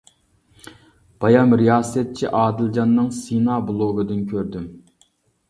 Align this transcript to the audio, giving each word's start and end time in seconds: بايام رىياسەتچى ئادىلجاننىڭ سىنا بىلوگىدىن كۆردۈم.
بايام 1.25 1.53
رىياسەتچى 1.61 2.31
ئادىلجاننىڭ 2.39 3.11
سىنا 3.19 3.61
بىلوگىدىن 3.69 4.27
كۆردۈم. 4.35 4.67